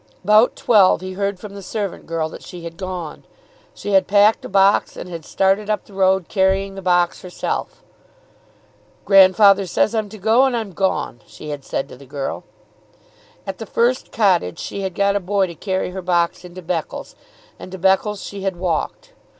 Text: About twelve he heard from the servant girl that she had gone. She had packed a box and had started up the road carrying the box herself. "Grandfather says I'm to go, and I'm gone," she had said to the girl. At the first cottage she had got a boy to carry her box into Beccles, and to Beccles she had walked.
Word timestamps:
About 0.23 0.55
twelve 0.55 1.01
he 1.01 1.13
heard 1.13 1.39
from 1.39 1.53
the 1.53 1.61
servant 1.61 2.07
girl 2.07 2.27
that 2.29 2.41
she 2.41 2.63
had 2.63 2.75
gone. 2.75 3.23
She 3.75 3.91
had 3.91 4.07
packed 4.07 4.43
a 4.43 4.49
box 4.49 4.97
and 4.97 5.07
had 5.07 5.23
started 5.23 5.69
up 5.69 5.85
the 5.85 5.93
road 5.93 6.27
carrying 6.27 6.73
the 6.73 6.81
box 6.81 7.21
herself. 7.21 7.83
"Grandfather 9.05 9.67
says 9.67 9.93
I'm 9.93 10.09
to 10.09 10.17
go, 10.17 10.45
and 10.45 10.57
I'm 10.57 10.71
gone," 10.71 11.21
she 11.27 11.49
had 11.51 11.63
said 11.63 11.87
to 11.89 11.95
the 11.97 12.07
girl. 12.07 12.43
At 13.45 13.59
the 13.59 13.67
first 13.67 14.11
cottage 14.11 14.57
she 14.57 14.81
had 14.81 14.95
got 14.95 15.15
a 15.15 15.19
boy 15.19 15.45
to 15.45 15.53
carry 15.53 15.91
her 15.91 16.01
box 16.01 16.43
into 16.43 16.63
Beccles, 16.63 17.13
and 17.59 17.71
to 17.71 17.77
Beccles 17.77 18.23
she 18.23 18.41
had 18.41 18.55
walked. 18.55 19.11